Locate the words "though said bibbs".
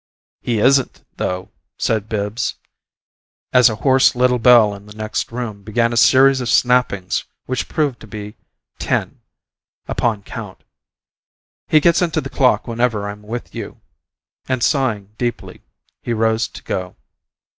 1.17-2.55